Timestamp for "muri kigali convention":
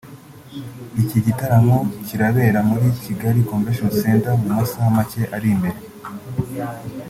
2.69-3.91